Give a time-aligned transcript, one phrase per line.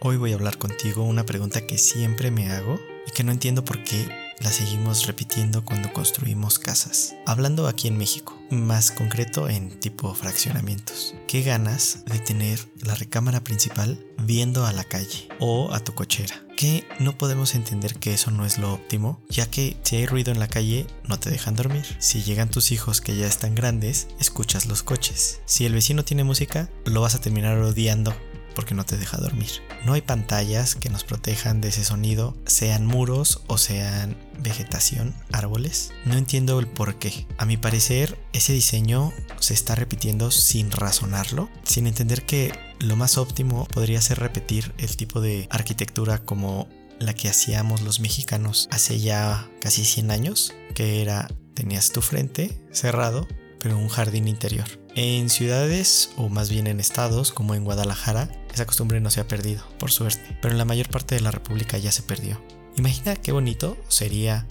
[0.00, 3.64] Hoy voy a hablar contigo una pregunta que siempre me hago y que no entiendo
[3.64, 4.06] por qué
[4.38, 7.16] la seguimos repitiendo cuando construimos casas.
[7.26, 11.16] Hablando aquí en México, más concreto en tipo fraccionamientos.
[11.26, 16.46] ¿Qué ganas de tener la recámara principal viendo a la calle o a tu cochera?
[16.56, 20.30] Que no podemos entender que eso no es lo óptimo, ya que si hay ruido
[20.30, 21.84] en la calle no te dejan dormir.
[21.98, 25.40] Si llegan tus hijos que ya están grandes, escuchas los coches.
[25.44, 28.14] Si el vecino tiene música, lo vas a terminar odiando
[28.58, 29.62] porque no te deja dormir.
[29.86, 35.92] No hay pantallas que nos protejan de ese sonido, sean muros o sean vegetación, árboles.
[36.04, 37.24] No entiendo el por qué.
[37.36, 43.16] A mi parecer, ese diseño se está repitiendo sin razonarlo, sin entender que lo más
[43.16, 46.68] óptimo podría ser repetir el tipo de arquitectura como
[46.98, 52.60] la que hacíamos los mexicanos hace ya casi 100 años, que era tenías tu frente
[52.72, 53.28] cerrado,
[53.60, 54.66] pero un jardín interior.
[55.00, 58.28] En ciudades, o más bien en estados, como en Guadalajara,
[58.58, 61.30] esa costumbre no se ha perdido, por suerte, pero en la mayor parte de la
[61.30, 62.42] República ya se perdió.
[62.76, 64.48] Imagina qué bonito sería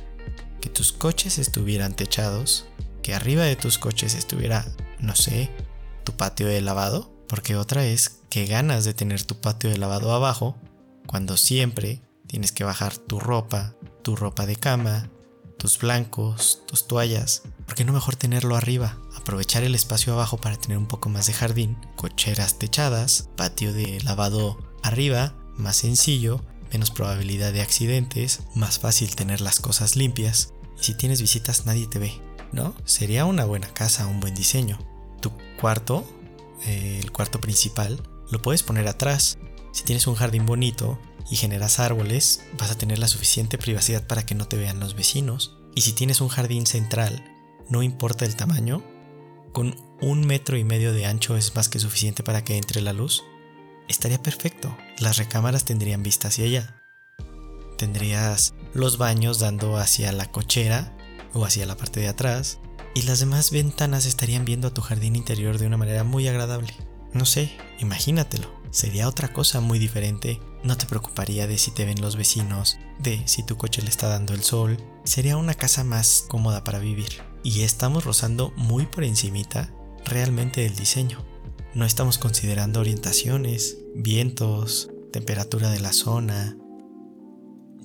[0.62, 2.68] que tus coches estuvieran techados,
[3.04, 4.66] que arriba de tus coches estuviera,
[5.00, 5.50] no sé,
[6.06, 10.14] tu patio de lavado, porque otra es que ganas de tener tu patio de lavado
[10.14, 10.56] abajo,
[11.06, 15.10] cuando siempre tienes que bajar tu ropa, tu ropa de cama,
[15.58, 18.98] tus blancos, tus toallas, ¿por qué no mejor tenerlo arriba?
[19.16, 24.00] Aprovechar el espacio abajo para tener un poco más de jardín, cocheras techadas, patio de
[24.02, 26.42] lavado arriba, más sencillo,
[26.72, 30.54] menos probabilidad de accidentes, más fácil tener las cosas limpias.
[30.80, 32.76] Y si tienes visitas nadie te ve, ¿no?
[32.86, 34.80] Sería una buena casa, un buen diseño.
[35.22, 36.06] Tu cuarto,
[36.66, 39.38] eh, el cuarto principal, lo puedes poner atrás.
[39.72, 44.26] Si tienes un jardín bonito, y generas árboles, vas a tener la suficiente privacidad para
[44.26, 45.58] que no te vean los vecinos.
[45.76, 47.24] Y si tienes un jardín central,
[47.70, 48.84] no importa el tamaño,
[49.52, 52.94] con un metro y medio de ancho es más que suficiente para que entre la
[52.94, 53.24] luz.
[53.88, 54.76] Estaría perfecto.
[55.00, 56.82] Las recámaras tendrían vista hacia allá.
[57.78, 60.96] Tendrías los baños dando hacia la cochera
[61.34, 62.60] o hacia la parte de atrás.
[62.94, 66.74] Y las demás ventanas estarían viendo a tu jardín interior de una manera muy agradable.
[67.14, 68.48] No sé, imagínatelo.
[68.72, 73.22] Sería otra cosa muy diferente no te preocuparía de si te ven los vecinos, de
[73.26, 74.78] si tu coche le está dando el sol.
[75.04, 77.22] Sería una casa más cómoda para vivir.
[77.44, 79.74] Y estamos rozando muy por encimita
[80.06, 81.26] realmente el diseño.
[81.74, 86.58] No estamos considerando orientaciones, vientos, temperatura de la zona,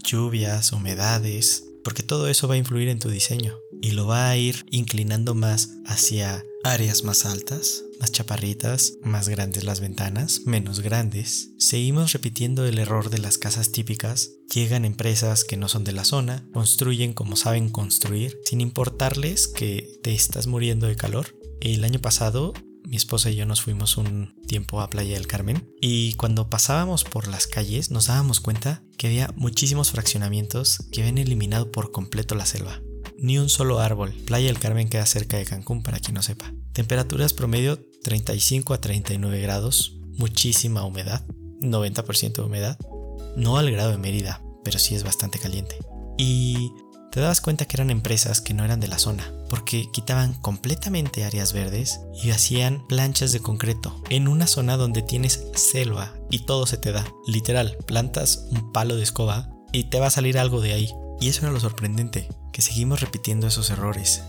[0.03, 4.37] lluvias, humedades, porque todo eso va a influir en tu diseño y lo va a
[4.37, 11.51] ir inclinando más hacia áreas más altas, más chaparritas, más grandes las ventanas, menos grandes.
[11.59, 14.31] Seguimos repitiendo el error de las casas típicas.
[14.53, 19.99] Llegan empresas que no son de la zona, construyen como saben construir, sin importarles que
[20.03, 21.37] te estás muriendo de calor.
[21.61, 22.53] El año pasado
[22.85, 27.05] mi esposa y yo nos fuimos un tiempo a Playa del Carmen y cuando pasábamos
[27.05, 32.35] por las calles nos dábamos cuenta que había muchísimos fraccionamientos que habían eliminado por completo
[32.35, 32.83] la selva
[33.23, 34.13] ni un solo árbol.
[34.27, 36.53] Playa del Carmen queda cerca de Cancún para quien no sepa.
[36.75, 41.25] Temperaturas promedio 35 a 39 grados, muchísima humedad,
[41.61, 42.79] 90% de humedad.
[43.37, 45.79] No al grado de Mérida, pero sí es bastante caliente.
[46.19, 46.73] Y
[47.13, 51.25] te dabas cuenta que eran empresas que no eran de la zona, porque quitaban completamente
[51.25, 56.67] áreas verdes y hacían planchas de concreto en una zona donde tienes selva y todo
[56.67, 57.07] se te da.
[57.27, 60.91] Literal, plantas un palo de escoba y te va a salir algo de ahí.
[61.23, 64.25] Y eso era lo sorprendente, que seguimos repitiendo esos errores.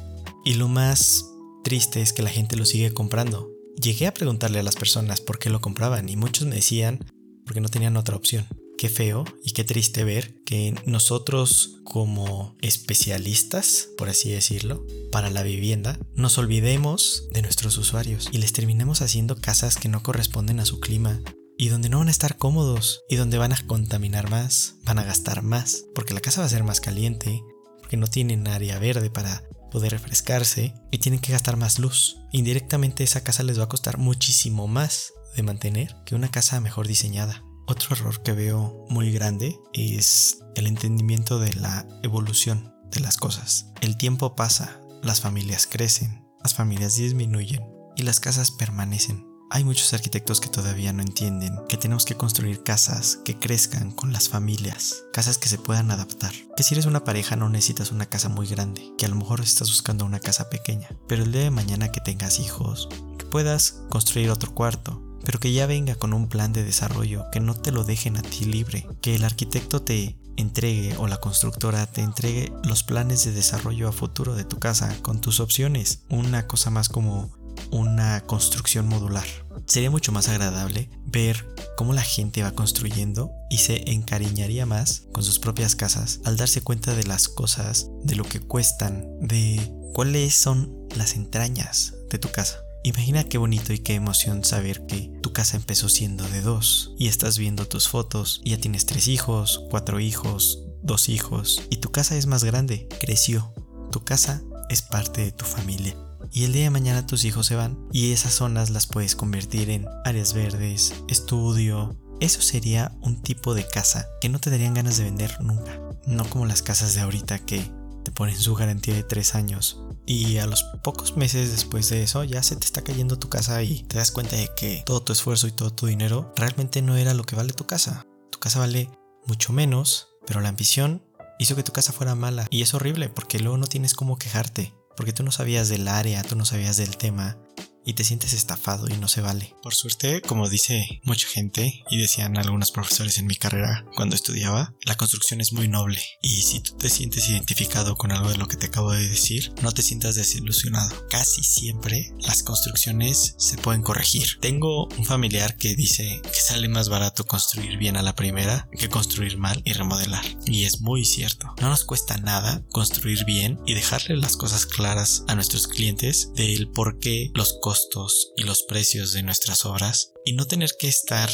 [0.45, 1.25] Y lo más
[1.63, 3.49] triste es que la gente lo sigue comprando.
[3.81, 6.99] Llegué a preguntarle a las personas por qué lo compraban y muchos me decían
[7.47, 8.45] porque no tenían otra opción.
[8.77, 15.41] Qué feo y qué triste ver que nosotros como especialistas, por así decirlo, para la
[15.41, 20.65] vivienda, nos olvidemos de nuestros usuarios y les terminemos haciendo casas que no corresponden a
[20.65, 21.21] su clima,
[21.57, 25.03] y donde no van a estar cómodos y donde van a contaminar más, van a
[25.03, 27.41] gastar más, porque la casa va a ser más caliente,
[27.79, 32.17] porque no tienen área verde para poder refrescarse y tienen que gastar más luz.
[32.31, 36.87] Indirectamente esa casa les va a costar muchísimo más de mantener que una casa mejor
[36.87, 37.43] diseñada.
[37.65, 43.67] Otro error que veo muy grande es el entendimiento de la evolución de las cosas.
[43.81, 47.63] El tiempo pasa, las familias crecen, las familias disminuyen
[47.95, 49.32] y las casas permanecen.
[49.49, 54.11] Hay muchos arquitectos que todavía no entienden que tenemos que construir casas que crezcan con
[54.11, 56.33] las familias, casas que se puedan adaptar.
[56.57, 59.41] Que si eres una pareja no necesitas una casa muy grande, que a lo mejor
[59.41, 63.83] estás buscando una casa pequeña, pero el día de mañana que tengas hijos, que puedas
[63.89, 67.71] construir otro cuarto, pero que ya venga con un plan de desarrollo, que no te
[67.71, 72.51] lo dejen a ti libre, que el arquitecto te entregue o la constructora te entregue
[72.63, 76.03] los planes de desarrollo a futuro de tu casa con tus opciones.
[76.09, 77.31] Una cosa más como
[77.73, 79.25] una construcción modular.
[79.65, 85.23] sería mucho más agradable ver cómo la gente va construyendo y se encariñaría más con
[85.23, 90.35] sus propias casas al darse cuenta de las cosas, de lo que cuestan, de cuáles
[90.35, 92.59] son las entrañas de tu casa.
[92.83, 97.07] Imagina qué bonito y qué emoción saber que tu casa empezó siendo de dos y
[97.07, 101.91] estás viendo tus fotos y ya tienes tres hijos, cuatro hijos, dos hijos y tu
[101.91, 103.51] casa es más grande, creció.
[103.91, 105.95] Tu casa es parte de tu familia.
[106.35, 109.69] Y el día de mañana tus hijos se van y esas zonas las puedes convertir
[109.69, 111.95] en áreas verdes, estudio.
[112.21, 115.79] Eso sería un tipo de casa que no te darían ganas de vender nunca.
[116.07, 117.71] No como las casas de ahorita que
[118.03, 122.23] te ponen su garantía de tres años y a los pocos meses después de eso
[122.23, 125.13] ya se te está cayendo tu casa y te das cuenta de que todo tu
[125.13, 128.07] esfuerzo y todo tu dinero realmente no era lo que vale tu casa.
[128.31, 128.89] Tu casa vale
[129.27, 131.03] mucho menos, pero la ambición
[131.37, 134.73] hizo que tu casa fuera mala y es horrible porque luego no tienes cómo quejarte,
[134.95, 137.37] porque tú no sabías del área, tú no sabías del tema
[137.85, 139.55] y te sientes estafado y no se vale.
[139.61, 144.73] Por suerte, como dice mucha gente y decían algunos profesores en mi carrera cuando estudiaba,
[144.83, 148.47] la construcción es muy noble y si tú te sientes identificado con algo de lo
[148.47, 151.07] que te acabo de decir, no te sientas desilusionado.
[151.09, 154.39] Casi siempre las construcciones se pueden corregir.
[154.41, 158.89] Tengo un familiar que dice que sale más barato construir bien a la primera que
[158.89, 160.23] construir mal y remodelar.
[160.45, 161.53] Y es muy cierto.
[161.61, 166.69] No nos cuesta nada construir bien y dejarle las cosas claras a nuestros clientes del
[166.69, 171.31] por qué los costos y los precios de nuestras obras y no tener que estar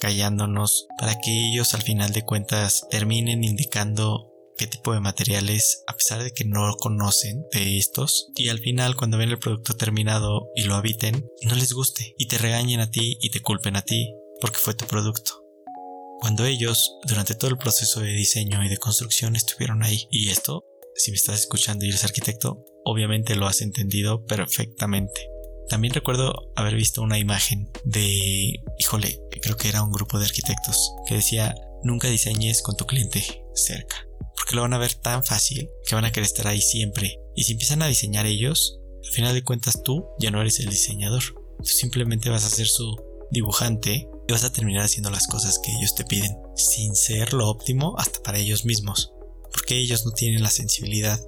[0.00, 5.92] callándonos para que ellos al final de cuentas terminen indicando qué tipo de materiales a
[5.92, 10.48] pesar de que no conocen de estos y al final cuando ven el producto terminado
[10.56, 13.82] y lo habiten no les guste y te regañen a ti y te culpen a
[13.82, 15.44] ti porque fue tu producto.
[16.18, 20.64] Cuando ellos durante todo el proceso de diseño y de construcción estuvieron ahí y esto
[20.96, 25.37] si me estás escuchando y eres arquitecto obviamente lo has entendido perfectamente
[25.68, 30.92] también recuerdo haber visto una imagen de, híjole, creo que era un grupo de arquitectos
[31.06, 33.96] que decía, nunca diseñes con tu cliente cerca,
[34.36, 37.20] porque lo van a ver tan fácil que van a querer estar ahí siempre.
[37.34, 40.68] Y si empiezan a diseñar ellos, al final de cuentas tú ya no eres el
[40.68, 41.22] diseñador,
[41.58, 42.96] tú simplemente vas a ser su
[43.30, 47.48] dibujante y vas a terminar haciendo las cosas que ellos te piden, sin ser lo
[47.48, 49.12] óptimo hasta para ellos mismos,
[49.52, 51.20] porque ellos no tienen la sensibilidad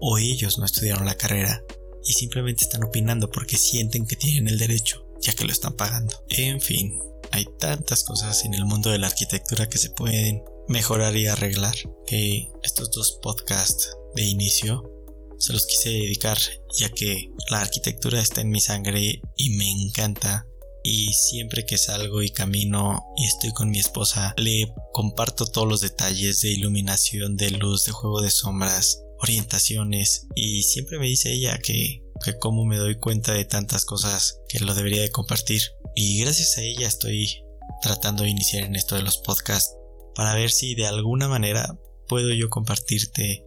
[0.00, 1.62] o ellos no estudiaron la carrera
[2.08, 6.24] y simplemente están opinando porque sienten que tienen el derecho, ya que lo están pagando.
[6.30, 6.98] En fin,
[7.30, 11.76] hay tantas cosas en el mundo de la arquitectura que se pueden mejorar y arreglar
[12.06, 14.90] que estos dos podcasts de inicio
[15.38, 16.38] se los quise dedicar
[16.76, 20.46] ya que la arquitectura está en mi sangre y me encanta
[20.82, 25.80] y siempre que salgo y camino y estoy con mi esposa le comparto todos los
[25.80, 31.58] detalles de iluminación, de luz, de juego de sombras, orientaciones y siempre me dice ella
[31.58, 35.62] que, que cómo me doy cuenta de tantas cosas que lo debería de compartir
[35.94, 37.42] y gracias a ella estoy
[37.82, 39.74] tratando de iniciar en esto de los podcasts
[40.14, 41.78] para ver si de alguna manera
[42.08, 43.44] puedo yo compartirte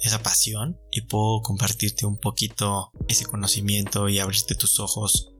[0.00, 5.32] esa pasión y puedo compartirte un poquito ese conocimiento y abrirte tus ojos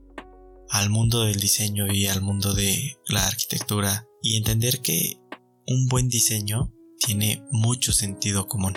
[0.70, 5.18] al mundo del diseño y al mundo de la arquitectura y entender que
[5.66, 8.74] un buen diseño tiene mucho sentido común.